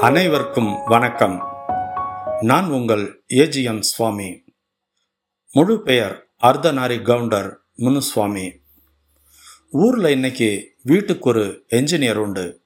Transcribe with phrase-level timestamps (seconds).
[0.00, 1.42] அனைவருக்கும் வணக்கம்.
[2.40, 4.44] நான் உங்கள் ஏஜிஎம் சுவாமி.
[5.52, 8.60] முழு பெயர் அர்த்தநாரி கவுண்டர் முனுசுவாமி.
[9.70, 12.62] ஊரில் இன்னைக்கு வீட்டுக்கு ஒரு என்ஜினியர் உண்டு.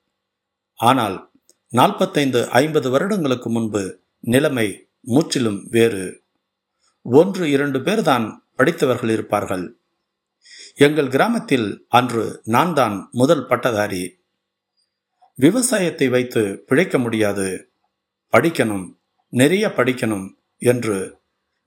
[0.74, 1.30] ஆனால்
[1.68, 6.22] நாற்பத்தைந்து ஐம்பது வருடங்களுக்கு முன்பு நிலைமை முற்றிலும் வேறு.
[7.02, 9.76] ஒன்று இரண்டு பேர் தான் படித்தவர்கள் இருப்பார்கள்.
[10.74, 14.20] எங்கள் கிராமத்தில் அன்று நான் தான் முதல் பட்டதாரி.
[15.42, 17.46] விவசாயத்தை வைத்து பிழைக்க முடியாது.
[18.32, 18.86] படிக்கணும்
[19.32, 20.26] நிறைய படிக்கணும்
[20.62, 20.96] என்று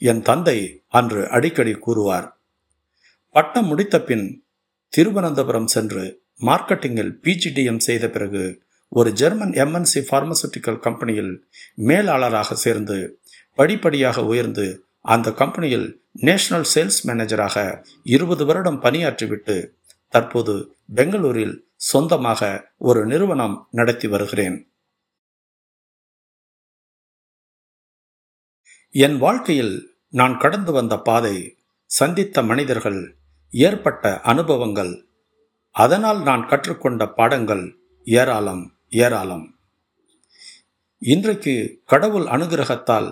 [0.02, 0.58] என் தந்தை
[0.90, 2.28] அன்று அடிக்கடி கூறுவார்.
[3.36, 4.26] பட்டம் முடித்த பின்
[4.94, 6.04] திருவனந்தபுரம் சென்று
[6.42, 8.44] மார்க்கெட்டிங்கில் பிஜிடிஎம் செய்த பிறகு
[8.92, 11.34] ஒரு ஜெர்மன் எம்என்சி பார்மசூட்டிக்கல் கம்பெனியில்
[11.82, 12.98] மேலாளராக சேர்ந்து
[13.58, 14.66] படிப்படியாக உயர்ந்து
[15.06, 15.88] அந்த கம்பெனியில்
[16.22, 17.58] நேஷனல் சேல்ஸ் மேனேஜராக
[18.16, 19.56] இருபது வருடம் பணியாற்றிவிட்டு
[20.14, 20.54] தற்போது
[20.96, 21.56] பெங்களூரில்
[21.92, 22.42] சொந்தமாக
[22.78, 24.58] ஒரு நிறுவனம் நடத்தி வருகிறேன்.
[28.90, 29.76] என் வாழ்க்கையில்
[30.10, 31.36] நான் கடந்து வந்த பாதை
[31.86, 33.02] சந்தித்த மனிதர்கள்
[33.54, 34.94] ஏற்பட்ட அனுபவங்கள்
[35.76, 37.66] அதனால் நான் கற்றுக்கொண்ட பாடங்கள்
[38.08, 39.46] ஏராளம் ஏராளம்.
[41.02, 43.10] இன்றைக்கு கடவுள் அனுகிரகத்தால்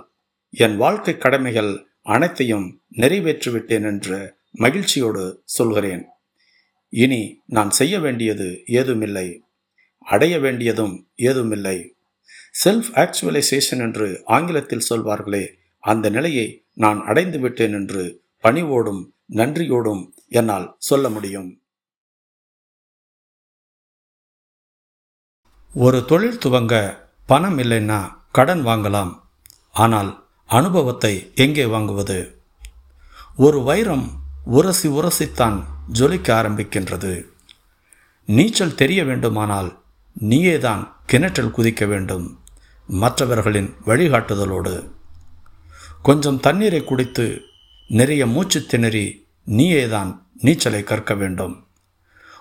[0.54, 1.72] என் வாழ்க்கை கடமைகள்
[2.16, 2.68] அனைத்தையும்
[2.98, 4.18] நிறைவேற்றிவிட்டேன் என்று
[4.64, 5.24] மகிழ்ச்சியோடு
[5.58, 6.04] சொல்கிறேன்.
[6.94, 9.28] இனி நான் செய்ய வேண்டியது ஏதுமில்லை
[10.06, 11.78] அடைய வேண்டியதும் ஏதுமில்லை.
[12.64, 15.46] செல்ஃப் ஆக்சுவலைசேஷன் என்று ஆங்கிலத்தில் சொல்வார்களே
[15.80, 18.04] அந்த நிலையை நான் அடைந்து விட்டேன் என்று
[18.44, 19.02] பணிவோடும்
[19.34, 21.50] நன்றியோடும் என்னால் சொல்ல முடியும்.
[25.74, 26.76] ஒரு தொழில் துவங்க
[27.26, 28.00] பணம் இல்லைன்னா
[28.32, 29.14] கடன் வாங்கலாம்
[29.72, 30.12] ஆனால்
[30.50, 32.20] அனுபவத்தை எங்கே வாங்குவது?
[33.36, 34.08] ஒரு வைரம்
[34.46, 35.58] உரசி உரசித்தான்
[35.92, 37.26] ஜொலிக்க ஆரம்பிக்கின்றது.
[38.26, 39.82] நீச்சல் தெரிய வேண்டுமானால்
[40.20, 42.40] நீயேதான் கிணற்றில் குதிக்க வேண்டும்
[42.88, 44.92] மற்றவர்களின் வழிகாட்டுதலோடு.
[46.02, 47.42] கொஞ்சம் தண்ணீரை குடித்து
[47.88, 51.68] நிறைய மூச்சு திணறி நீயேதான் நீச்சலை கற்க வேண்டும்.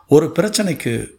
[0.09, 1.11] ஒரு பிரச்சனைக்கு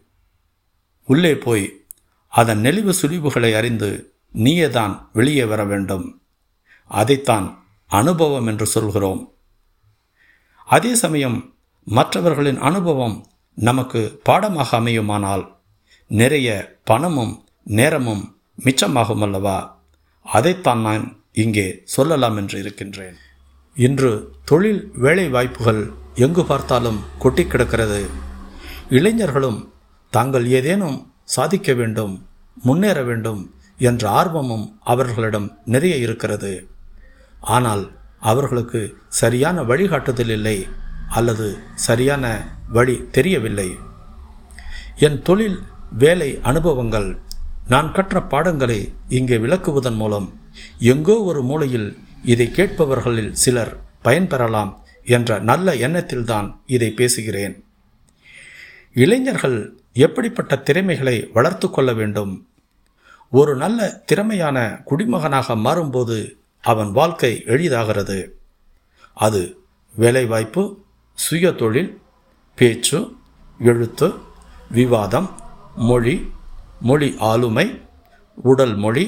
[1.05, 1.85] உள்ளே போய்
[2.28, 6.22] அதன் நெளிவு சுழிவுகளை அறிந்து நீயேதான் வெளியே வர வேண்டும்.
[6.85, 9.34] அதைத்தான் அனுபவம் என்று சொல்கிறோம்.
[10.66, 11.53] அதே சமயம்
[11.85, 15.44] மற்றவர்களின் அனுபவம் நமக்கு பாடமாக அமையுமானால்
[16.07, 19.57] நிறைய பணமும் நேரமும் மிச்சமாகும் அல்லவா
[20.25, 23.16] அதைத்தான் நான் இங்கே சொல்லலாம் என்று இருக்கின்றேன்.
[23.75, 24.11] இன்று
[24.45, 28.09] தொழில் வேலை வாய்ப்புகள் எங்கு பார்த்தாலும் கொட்டி கிடக்கிறது.
[28.89, 29.73] இளைஞர்களும்
[30.09, 32.27] தாங்கள் ஏதேனும் சாதிக்க வேண்டும்
[32.63, 36.69] முன்னேற வேண்டும் என்ற ஆர்வமும் அவர்களிடம் நிறைய இருக்கிறது.
[37.41, 40.67] ஆனால் அவர்களுக்கு சரியான வழிகாட்டுதல் இல்லை.
[41.09, 43.78] அல்லது சரியான வழி தெரியவில்லை.
[44.97, 45.59] என் தொழில்
[45.97, 47.19] வேலை அனுபவங்கள்
[47.68, 50.40] நான் கற்ற பாடங்களை இங்கே விளக்குவதன் மூலம்
[50.80, 57.64] எங்கோ ஒரு மூலையில் இதை கேட்பவர்களில் சிலர் பயன்பெறலாம் என்ற நல்ல எண்ணத்தில்தான் இதை பேசுகிறேன்.
[58.94, 62.47] இளைஞர்கள் எப்படிப்பட்ட திறமைகளை வளர்த்து கொள்ள வேண்டும்?
[63.30, 68.30] ஒரு நல்ல திறமையான குடிமகனாக மாறும்போது அவன் வாழ்க்கை எளிதாகிறது.
[69.14, 69.58] அது
[69.96, 70.82] வேலைவாய்ப்பு
[71.18, 71.91] சுய தொழில்
[72.57, 73.00] பேச்சு
[73.59, 74.13] எழுத்து
[74.72, 75.29] விவாதம்
[75.75, 76.16] மொழி
[76.81, 77.81] மொழி ஆளுமை
[78.35, 79.06] உடல் மொழி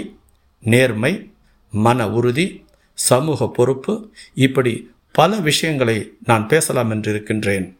[0.64, 1.32] நேர்மை
[1.72, 3.94] மன உறுதி சமூக பொறுப்பு
[4.36, 4.74] இப்படி
[5.12, 7.78] பல விஷயங்களை நான் பேசலாம் என்று இருக்கின்றேன்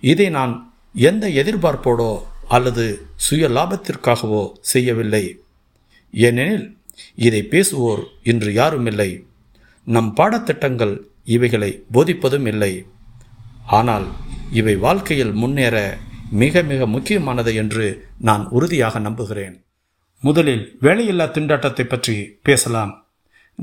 [0.00, 0.52] இதை நான்
[0.94, 2.10] எந்த எதிர்பார்ப்போடோ
[2.48, 2.84] அல்லது
[3.16, 5.24] சுய லாபத்திற்காகவோ செய்யவில்லை.
[6.10, 6.76] ஏனெனில்
[7.14, 9.26] இதை பேசுவோர் இன்று யாரும் இல்லை
[9.86, 10.94] நம் பாடத்திட்டங்கள்
[11.24, 12.72] இவைகளை போதிப்பதும் இல்லை.
[13.68, 14.06] ஆனால்
[14.50, 15.98] இவை வாழ்க்கையில் முன்னேற
[16.30, 19.64] மிக மிக முக்கியமானது என்று நான் உறுதியாக நம்புகிறேன்.
[20.20, 23.06] முதலில் வேலையில்லா திண்டாட்டத்தை பற்றி பேசலாம்.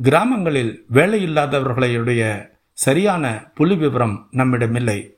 [0.02, 5.18] கிராமங்களில் வேலையில்லாதவர்களுடைய சரியான புள்ளி விவரம் நம்மிடமில்லை.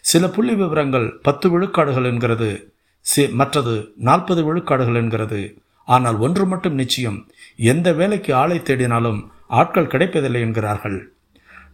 [0.00, 5.58] சில புள்ளி விவரங்கள் பத்து விழுக்காடுகள் என்கிறது சி மற்றது நாற்பது விழுக்காடுகள் என்கிறது.
[5.84, 11.12] ஆனால் ஒன்று மட்டும் நிச்சயம் எந்த வேலைக்கு ஆளை தேடினாலும் ஆட்கள் கிடைப்பதில்லை என்கிறார்கள்.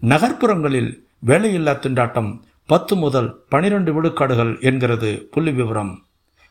[0.00, 6.05] நகர்ப்புறங்களில் வேலையில்லா திண்டாட்டம் பத்து முதல் பனிரெண்டு விழுக்காடுகள் என்கிறது புள்ளி விவரம்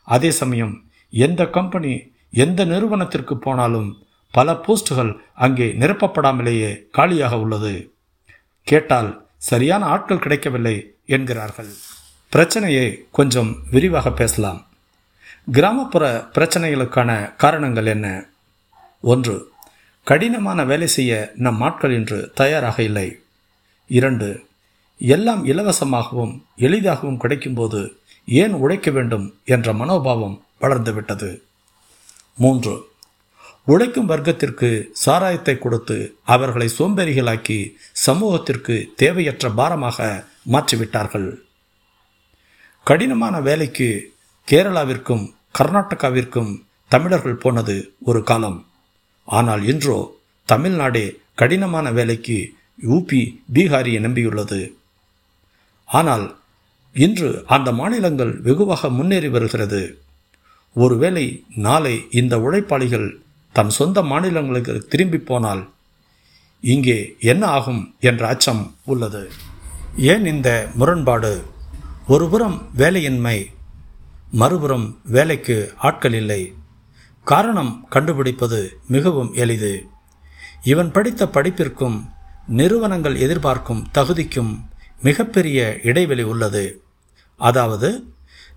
[0.04, 7.94] அதே சமயம் எந்த கம்பெனி எந்த நிறுவனத்திற்கு போனாலும் பல போஸ்டுகள் அங்கே நிரப்பப்படாமலேயே காலியாக உள்ளது.
[8.64, 11.72] கேட்டால் சரியான ஆட்கள் கிடைக்கவில்லை என்கிறார்கள்.
[12.30, 14.68] பிரச்சனையை கொஞ்சம் விரிவாக பேசலாம்.
[15.52, 18.26] கிராமப்புற பிரச்சனைகளுக்கான காரணங்கள் என்ன?
[19.02, 19.52] ஒன்று
[20.04, 23.20] கடினமான வேலை செய்ய நம் ஆட்கள் இன்று தயாராக இல்லை.
[23.88, 24.46] இரண்டு
[25.06, 27.96] எல்லாம் இலவசமாகவும் எளிதாகவும் கிடைக்கும்போது
[28.26, 31.44] ஏன் உழைக்க வேண்டும் என்ற மனோபாவம் வளர்ந்துவிட்டது
[32.38, 32.92] மூன்று
[33.66, 34.70] உழைக்கும் வர்க்கத்திற்கு
[35.06, 41.30] சாராயத்தை கொடுத்து அவர்களை சோம்பேறிகளாக்கி சமூகத்திற்கு தேவையற்ற பாரமாக மாற்றிவிட்டார்கள்.
[42.84, 44.14] கடினமான வேலைக்கு
[44.48, 45.26] கேரளாவிற்கும்
[45.60, 46.52] கர்நாடகாவிற்கும்
[46.88, 48.68] தமிழர்கள் போனது ஒரு காலம்.
[49.26, 50.16] ஆனால் இன்றோ
[50.46, 52.54] தமிழ்நாடே கடினமான வேலைக்கு
[52.84, 53.22] யூபி
[53.54, 54.76] பீகாரியை நம்பியுள்ளது.
[56.00, 56.26] ஆனால்
[57.04, 59.82] இன்று அந்த மாநிலங்கள் வெகுவாக முன்னேறி வருகிறது.
[60.76, 61.26] ஒருவேளை
[61.66, 63.08] நாளை இந்த உழைப்பாளிகள்
[63.56, 65.64] தன் சொந்த மாநிலங்களுக்கு திரும்பி போனால்
[66.64, 66.98] இங்கே
[67.32, 69.24] என்ன ஆகும் என்ற அச்சம் உள்ளது.
[70.12, 71.34] ஏன் இந்த முரண்பாடு?
[72.08, 73.38] ஒருபுறம் வேலையின்மை
[74.42, 75.58] மறுபுறம் வேலைக்கு
[75.88, 76.42] ஆட்கள் இல்லை.
[77.28, 79.74] காரணம் கண்டுபிடிப்பது மிகவும் எளிது.
[80.64, 81.98] இவன் படித்த படிப்பிற்கும்
[82.60, 84.54] நிறுவனங்கள் எதிர்பார்க்கும் தகுதிக்கும்
[85.04, 86.82] மிகப்பெரிய இடைவெளி உள்ளது.
[87.38, 88.04] அதாவது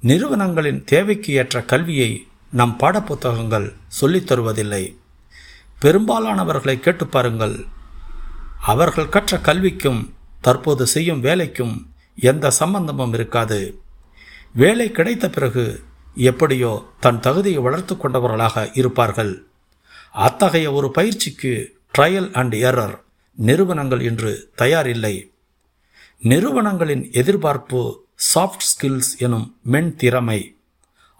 [0.00, 4.96] நிறுவனங்களின் தேவைக்கு ஏற்ற கல்வியை நம் பாடப்புத்தகங்கள் சொல்லித் தருவதில்லை.
[5.82, 7.64] பெரும்பாலானவர்களை கேட்டு பாருங்கள்.
[8.60, 10.10] அவர்கள் கற்ற கல்விக்கும்
[10.40, 13.80] தற்போது செய்யும் வேலைக்கும் எந்த சம்பந்தமும் இருக்காது.
[14.54, 15.82] வேலை கிடைத்த பிறகு
[16.14, 19.46] எப்படியோ தன் தகுதியை வளர்த்து கொண்டவர்களாக இருப்பார்கள்.
[20.12, 23.00] அத்தகைய ஒரு பயிற்சிக்கு ட்ரையல் அண்ட் எரர்
[23.34, 25.34] நிறுவனங்கள் இன்று தயாரில்லை.
[26.22, 27.80] நிறுவனங்களின் எதிர்பார்ப்பு
[28.34, 30.40] சாஃப்ட் ஸ்கில்ஸ் எனும் மென் திறமை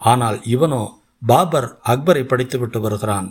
[0.01, 0.83] ஆனால் இவனோ
[1.21, 3.27] பாபர் அக்பரை படித்துவிட்டு வருகிறான்.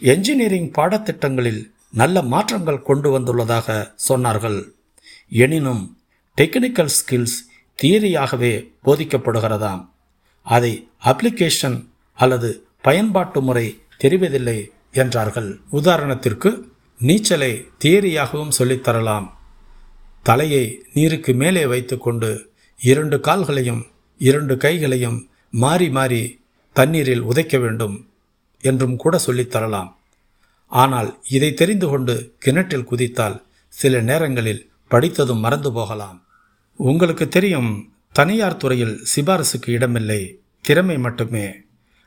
[0.00, 1.62] என்ஜினியரிங் பாடத்திட்டங்களில்
[1.92, 3.68] நல்ல மாற்றங்கள் கொண்டு வந்துள்ளதாக
[4.08, 4.60] சொன்னார்கள்.
[5.28, 5.82] எனினும்
[6.38, 7.38] டெக்னிக்கல் ஸ்கில்ஸ்
[7.78, 8.52] தியரியாகவே
[8.84, 9.82] போதிக்கப்படுகிறதாம்.
[10.46, 11.78] அதை அப்ளிகேஷன்
[12.18, 12.50] அல்லது
[12.82, 13.66] பயன்பாட்டு முறை
[14.04, 14.58] தெரிவதில்லை
[14.92, 15.50] என்றார்கள்.
[15.72, 16.50] உதாரணத்திற்கு
[17.00, 17.52] நீச்சலை
[17.84, 19.28] தியரியாகவும் சொல்லித்தரலாம்
[20.22, 23.82] தலையை நீருக்கு மேலே வைத்துக்கொண்டு இரண்டு கால்களையும்
[24.18, 26.40] இரண்டு கைகளையும் மாறி மாறி
[26.72, 28.08] தண்ணீரில் உதைக்க வேண்டும்
[28.60, 29.90] என்றும் கூட சொல்லித்தரலாம்
[30.72, 36.18] ஆனால் இதை தெரிந்து கொண்டு கிணற்றில் குதித்தால் சில நேரங்களில் படித்ததும் மறந்து போகலாம்.
[36.76, 41.46] உங்களுக்கு தெரியும் தனியார் துறையில் சிபாரசுக்கு இடமில்லை திறமை மட்டுமே.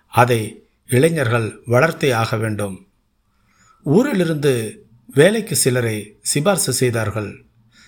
[0.08, 2.88] அதை இளைஞர்கள் வளர்த்தே ஆக வேண்டும்.
[3.86, 4.54] ஊரிலிருந்து
[5.14, 7.46] வேலைக்கு சிலரை சிபார்சு செய்தார்கள்.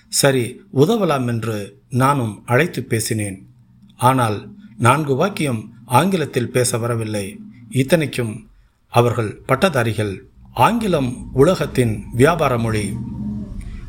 [0.09, 3.47] சரி உதவலாம் என்று நானும் அழைத்து பேசினேன்.
[3.95, 7.39] ஆனால் நான்கு வாக்கியம் ஆங்கிலத்தில் பேச வரவில்லை.
[7.69, 8.49] இத்தனைக்கும்
[8.89, 10.23] அவர்கள் பட்டதாரிகள்
[10.53, 12.93] ஆங்கிலம் உலகத்தின் வியாபார மொழி.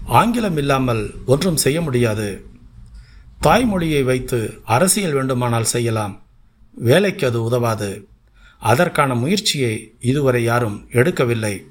[0.07, 2.47] ஆங்கிலம் இல்லாமல் ஒன்றும் செய்ய முடியாது.
[3.43, 6.23] தாய்மொழியை வைத்து அரசியல் வேண்டுமானால் செய்யலாம்.
[6.75, 8.09] வேலைக்கு அது உதவாது.
[8.59, 11.65] அதற்கான முயற்சியை இதுவரை யாரும் எடுக்கவில்லை.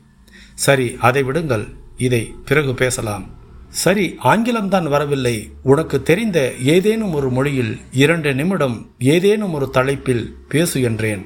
[0.54, 1.68] சரி அதை விடுங்கள்.
[1.98, 3.37] இதை பிறகு பேசலாம்.
[3.84, 5.36] சரி ஆங்கிலம்தான் வரவில்லை.
[5.64, 6.40] உனக்கு தெரிந்த
[6.76, 11.24] ஏதேனும் ஒரு மொழியில் இரண்டு நிமிடம் ஏதேனும் ஒரு தலைப்பில் பேசு என்றேன்.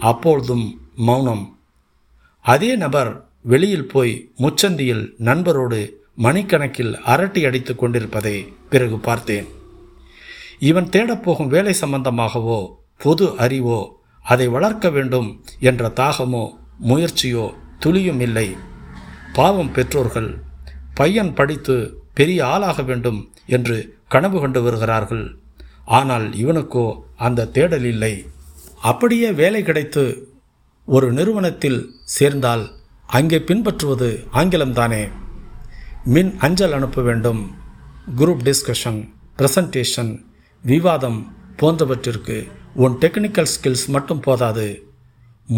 [0.00, 0.66] அப்பொழுதும்
[1.06, 1.44] மௌனம்.
[2.44, 3.10] அதே நபர்
[3.42, 5.80] வெளியில் போய் முச்சந்தியில் நண்பரோடு
[6.22, 8.36] மணிக்கணக்கில் அரட்டி அடித்துக் கொண்டிருப்பதை
[8.70, 9.48] பிறகு பார்த்தேன்.
[10.58, 12.60] இவன் தேடப்போகும் வேலை சம்பந்தமாகவோ
[12.96, 13.80] பொது அறிவோ
[14.24, 15.28] அதை வளர்க்க வேண்டும்
[15.60, 16.44] என்ற தாகமோ
[16.88, 17.46] முயற்சியோ
[17.78, 18.48] துளியும் இல்லை.
[19.32, 20.30] பாவம் பெற்றோர்கள்
[21.00, 21.76] பையன் படித்து
[22.18, 23.20] பெரிய ஆளாக வேண்டும்
[23.56, 23.76] என்று
[24.12, 25.26] கனவு கண்டு வருகிறார்கள்.
[25.98, 26.86] ஆனால் இவனுக்கோ
[27.26, 28.14] அந்த தேடல் இல்லை.
[28.90, 30.04] அப்படியே வேலை கிடைத்து
[30.88, 31.80] ஒரு நிறுவனத்தில்
[32.16, 32.64] சேர்ந்தால்
[33.18, 35.02] அங்கே பின்பற்றுவது ஆங்கிலம்தானே
[36.14, 37.42] மின் அஞ்சல் அனுப்ப வேண்டும்.
[38.18, 39.00] குரூப் டிஸ்கஷன்
[39.38, 40.12] பிரசன்டேஷன்
[40.64, 41.20] விவாதம்
[41.60, 42.36] போன்றவற்றிற்கு
[42.82, 44.68] உன் டெக்னிக்கல் ஸ்கில்ஸ் மட்டும் போதாது.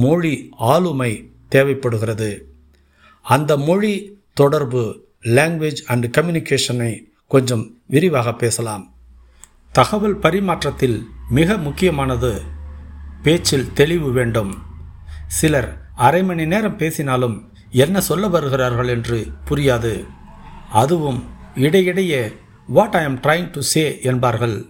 [0.03, 0.35] மொழி
[0.73, 1.13] ஆளுமை
[1.55, 2.31] தேவைப்படுகிறது.
[3.25, 3.95] அந்த மொழி
[4.41, 4.83] தொடர்பு
[5.25, 8.95] லாங்குவேஜ் அண்ட் கம்யூனிகேஷனை கொஞ்சம் விரிவாக பேசலாம்.
[9.73, 12.43] தகவல் பரிமாற்றத்தில் மிக முக்கியமானது
[13.23, 14.59] பேச்சில் தெளிவு வேண்டும்.
[15.27, 20.07] சிலர் அரை மணி நேரம் பேசினாலும் என்ன சொல்ல வருகிறார்கள் என்று புரியாது.
[20.71, 21.25] அதுவும்
[21.55, 22.33] இடையிடையே
[22.67, 24.67] what I am trying to say என்பார்கள்.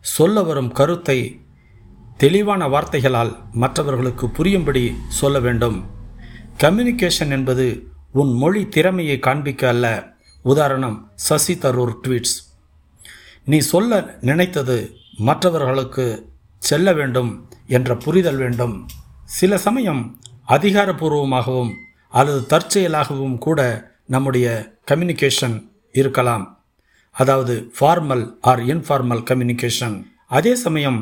[0.00, 1.40] சொல்ல வரும் கருத்தை
[2.16, 5.84] தெளிவான வார்த்தைகளால் மற்றவர்களுக்கு புரியும்படி சொல்ல வேண்டும்.
[6.58, 7.86] கம்யூனிகேஷன் என்பது
[8.20, 9.86] உன் மொழி திறமையை காண்பிக்க அல்ல.
[10.44, 10.96] உதாரணம்
[11.26, 12.36] சசி தரூர் ட்வீட்ஸ்.
[13.50, 14.76] நீ சொல்ல நினைத்தது
[15.28, 16.04] மற்றவர்களுக்கு
[16.62, 17.30] செல்ல வேண்டும்
[17.76, 18.74] என்ற புரிதல் வேண்டும்.
[19.38, 20.02] சில சமயம்
[20.54, 21.72] அதிகாரபூர்வமாகவும்
[22.12, 23.60] அல்லது தற்செயலாகவும் கூட
[24.14, 24.46] நம்முடைய
[24.90, 25.56] கம்யூனிகேஷன்
[26.00, 26.44] இருக்கலாம்.
[27.14, 29.96] அதாவது ஃபார்மல் ஆர் இன்ஃபார்மல் கம்யூனிகேஷன்
[30.38, 31.00] அதே சமயம்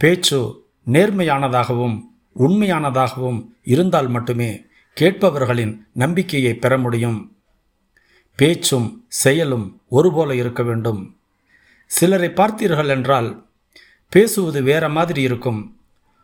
[0.00, 0.38] பேச்சு
[0.94, 1.96] நேர்மையானதாகவும்
[2.36, 3.40] உண்மையானதாகவும்
[3.74, 4.50] இருந்தால் மட்டுமே
[5.00, 7.36] கேட்பவர்களின் நம்பிக்கையை பெற முடியும்.
[8.36, 11.16] பேச்சும் செயலும் ஒருபோல இருக்க வேண்டும்.
[11.86, 13.46] சிலரை பார்த்தீர்கள் என்றால்
[14.08, 15.76] பேசுவது வேற மாதிரி இருக்கும்.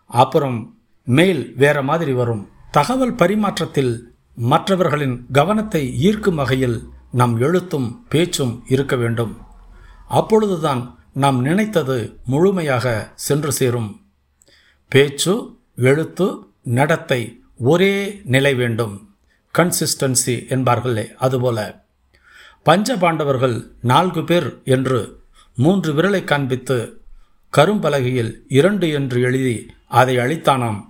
[0.07, 2.49] அப்புறம் மெயில் வேற மாதிரி வரும்.
[2.71, 4.00] தகவல் பரிமாற்றத்தில்
[4.35, 9.39] மற்றவர்களின் கவனத்தை ஈர்க்கும் வகையில் நம் எழுத்தும் பேச்சும் இருக்க வேண்டும்.
[10.09, 14.00] அப்பொழுதுதான் நாம் நினைத்தது முழுமையாக சென்று சேரும்.
[14.89, 19.14] பேச்சு எழுத்து நடத்தை ஒரே நிலை வேண்டும்.
[19.59, 21.85] கன்சிஸ்டன்சி என்பார்களே அதுபோல.
[22.62, 25.21] பஞ்ச பாண்டவர்கள் நான்கு பேர் என்று
[25.57, 27.00] மூன்று விரலை காண்பித்து
[27.57, 30.85] கரும்பலகையில் இரண்டு என்று எழுதி அதை அளித்தானாம்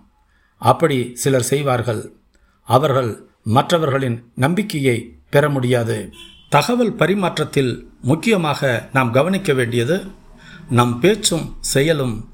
[0.56, 2.12] அப்படி சிலர் செய்வார்கள்.
[2.62, 6.12] அவர்கள் மற்றவர்களின் நம்பிக்கையை பெற முடியாது.
[6.48, 10.04] தகவல் பரிமாற்றத்தில் முக்கியமாக நாம் கவனிக்க வேண்டியது
[10.70, 12.29] நம் பேச்சும் செயலும்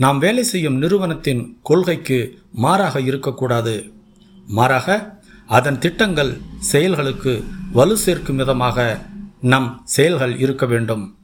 [0.00, 3.92] நாம் வேலை செய்யும் நிறுவனத்தின் கொள்கைக்கு மாறாக இருக்கக்கூடாது.
[4.46, 9.06] மாறாக அதன் திட்டங்கள் செயல்களுக்கு வலு சேர்க்கும் விதமாக
[9.40, 11.16] நம் செயல்கள் இருக்க வேண்டும்.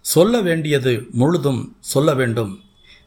[0.00, 2.60] சொல்ல வேண்டியது முழுதும் சொல்ல வேண்டும்.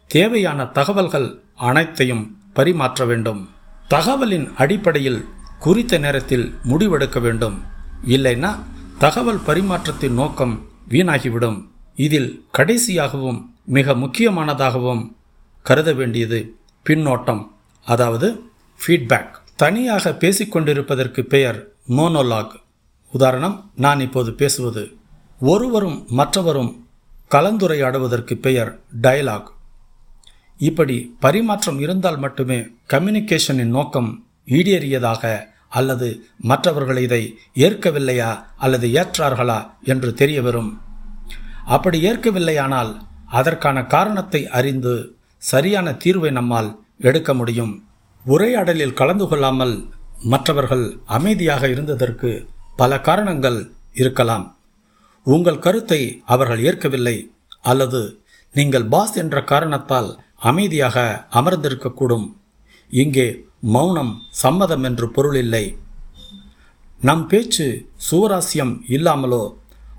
[0.07, 3.49] தேவையான தகவல்கள் அனைத்தையும் பரிமாற்ற வேண்டும்.
[3.89, 5.25] தகவலின் அடிப்படையில்
[5.59, 7.61] குறித்த நேரத்தில் முடிவெடுக்க வேண்டும்.
[8.07, 8.59] இல்லைன்னா
[8.97, 11.67] தகவல் பரிமாற்றத்தின் நோக்கம் வீணாகிவிடும்.
[11.95, 15.15] இதில் கடைசியாகவும் மிக முக்கியமானதாகவும்
[15.63, 17.47] கருத வேண்டியது பின்னோட்டம்
[17.85, 18.27] அதாவது
[18.79, 22.53] ஃபீட்பேக் தனியாக பேசிக்கொண்டிருப்பதற்கு பெயர் மோனோலாக்
[23.13, 24.97] உதாரணம் நான் இப்போது பேசுவது.
[25.39, 26.87] ஒருவரும் மற்றவரும்
[27.31, 29.49] கலந்துரையாடுவதற்கு பெயர் டயலாக்
[30.57, 35.23] இப்படி பரிமாற்றம் இருந்தால் மட்டுமே கம்யூனிகேஷனின் நோக்கம் ஈடேறியதாக
[35.69, 36.07] அல்லது
[36.37, 40.81] மற்றவர்கள் இதை ஏற்கவில்லையா அல்லது ஏற்றார்களா என்று தெரிய வரும்
[41.65, 42.91] அப்படி ஏற்கவில்லையானால்
[43.37, 44.93] அதற்கான காரணத்தை அறிந்து
[45.37, 46.69] சரியான தீர்வை நம்மால்
[47.07, 47.73] எடுக்க முடியும்.
[48.25, 49.75] உரையாடலில் கலந்து கொள்ளாமல்
[50.23, 50.85] மற்றவர்கள்
[51.17, 52.29] அமைதியாக இருந்ததற்கு
[52.75, 53.59] பல காரணங்கள்
[53.93, 54.45] இருக்கலாம்.
[55.25, 57.15] உங்கள் கருத்தை அவர்கள் ஏற்கவில்லை
[57.61, 58.01] அல்லது
[58.55, 60.09] நீங்கள் பாஸ் என்ற காரணத்தால்
[60.49, 60.97] அமைதியாக
[61.39, 62.27] அமர்ந்திருக்கக்கூடும்.
[62.91, 63.27] இங்கே
[63.75, 65.65] மௌனம் சம்மதம் என்று பொருள் இல்லை.
[67.01, 67.67] நம் பேச்சு
[68.09, 69.43] சுவராசியம் இல்லாமலோ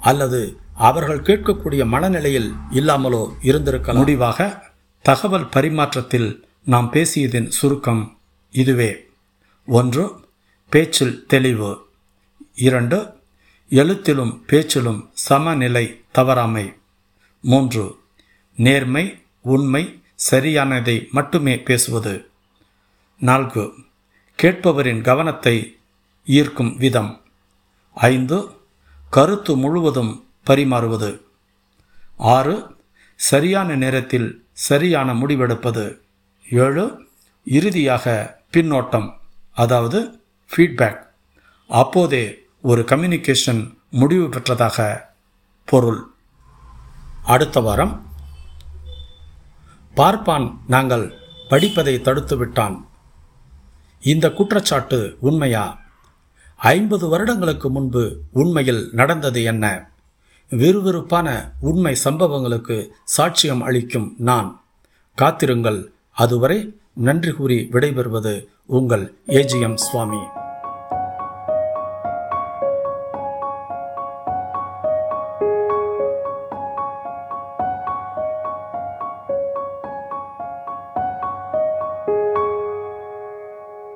[0.00, 0.40] அல்லது
[0.80, 3.94] அவர்கள் கேட்கக்கூடிய மனநிலையில் இல்லாமலோ இருந்திருக்கலாம்.
[3.94, 4.68] முடிவாக
[5.02, 8.18] தகவல் பரிமாற்றத்தில் நாம் பேசியதின் சுருக்கம்
[8.50, 9.08] இதுவே.
[9.66, 10.24] ஒன்று
[10.70, 11.86] பேச்சில் தெளிவு.
[12.54, 13.14] இரண்டு
[13.68, 16.74] எழுத்திலும் பேச்சிலும் சமநிலை தவறாமை.
[17.40, 17.96] மூன்று
[18.56, 22.28] நேர்மை உண்மை சரியானதை மட்டுமே பேசுவது.
[23.18, 23.72] நான்கு
[24.42, 25.76] கேட்பவரின் கவனத்தை
[26.24, 27.20] ஈர்க்கும் விதம்.
[27.94, 28.48] ஐந்து
[29.10, 31.20] கருத்து முழுவதும் பரிமாறுவது.
[32.16, 32.76] ஆறு
[33.16, 35.98] சரியான நேரத்தில் சரியான முடிவெடுப்பது.
[36.50, 37.06] ஏழு
[37.44, 39.12] இறுதியாக பின்னோட்டம்
[39.52, 40.20] அதாவது
[40.56, 41.08] ஃபீட்பேக்
[41.68, 45.00] அப்போதே ஒரு கம்யூனிகேஷன் முடிவு பெற்றதாக
[45.64, 46.06] பொருள்.
[47.24, 48.06] அடுத்த வாரம்.
[49.94, 51.14] பார்ப்பான் நாங்கள்
[51.48, 52.88] படிப்பதை தடுத்து விட்டான்.
[54.00, 55.80] இந்த குற்றச்சாட்டு உண்மையா?
[56.56, 59.89] ஐம்பது வருடங்களுக்கு முன்பு உண்மையில் நடந்தது என்ன?
[60.50, 64.62] விறுவிறுப்பான உண்மை சம்பவங்களுக்கு சாட்சியம் அளிக்கும் நான்.
[65.14, 65.92] காத்திருங்கள்.
[66.12, 70.18] அதுவரை நன்றி கூறி விடைபெறுவது உங்கள் ஏஜிஎம் சுவாமி.